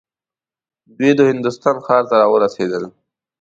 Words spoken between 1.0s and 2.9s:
د هندوستان ښار ته راورسېدل.